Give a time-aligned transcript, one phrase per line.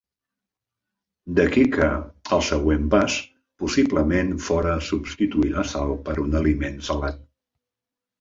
[1.39, 1.89] D'aquí que,
[2.37, 3.17] el següent pas,
[3.63, 7.21] possiblement fóra substituir la sal per un aliment salat.